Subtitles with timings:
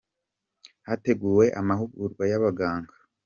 [0.87, 2.93] hateguwe amahugurwa y’abaganga.